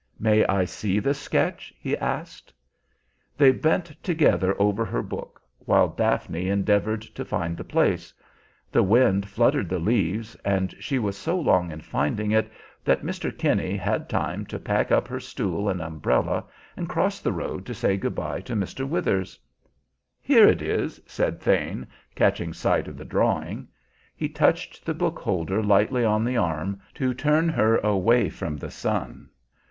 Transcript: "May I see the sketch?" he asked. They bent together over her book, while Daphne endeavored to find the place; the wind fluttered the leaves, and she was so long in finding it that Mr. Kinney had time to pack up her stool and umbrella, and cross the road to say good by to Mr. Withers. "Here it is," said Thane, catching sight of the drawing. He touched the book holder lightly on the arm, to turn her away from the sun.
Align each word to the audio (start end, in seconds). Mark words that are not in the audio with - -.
"May 0.19 0.43
I 0.47 0.65
see 0.65 0.97
the 0.97 1.13
sketch?" 1.13 1.75
he 1.79 1.95
asked. 1.95 2.51
They 3.37 3.51
bent 3.51 3.93
together 4.01 4.55
over 4.59 4.83
her 4.83 5.03
book, 5.03 5.39
while 5.59 5.89
Daphne 5.89 6.49
endeavored 6.49 7.03
to 7.03 7.23
find 7.23 7.55
the 7.55 7.63
place; 7.63 8.11
the 8.71 8.81
wind 8.81 9.29
fluttered 9.29 9.69
the 9.69 9.77
leaves, 9.77 10.33
and 10.43 10.73
she 10.79 10.97
was 10.97 11.15
so 11.15 11.39
long 11.39 11.69
in 11.71 11.81
finding 11.81 12.31
it 12.31 12.51
that 12.83 13.03
Mr. 13.03 13.29
Kinney 13.37 13.77
had 13.77 14.09
time 14.09 14.43
to 14.47 14.57
pack 14.57 14.91
up 14.91 15.07
her 15.07 15.19
stool 15.19 15.69
and 15.69 15.79
umbrella, 15.83 16.45
and 16.75 16.89
cross 16.89 17.19
the 17.19 17.31
road 17.31 17.63
to 17.67 17.75
say 17.75 17.95
good 17.95 18.15
by 18.15 18.41
to 18.41 18.55
Mr. 18.55 18.89
Withers. 18.89 19.37
"Here 20.19 20.47
it 20.47 20.63
is," 20.63 20.99
said 21.05 21.39
Thane, 21.39 21.85
catching 22.15 22.53
sight 22.53 22.87
of 22.87 22.97
the 22.97 23.05
drawing. 23.05 23.67
He 24.15 24.29
touched 24.29 24.83
the 24.83 24.95
book 24.95 25.19
holder 25.19 25.61
lightly 25.61 26.03
on 26.03 26.25
the 26.25 26.37
arm, 26.37 26.81
to 26.95 27.13
turn 27.13 27.49
her 27.49 27.77
away 27.77 28.29
from 28.31 28.57
the 28.57 28.71
sun. 28.71 29.29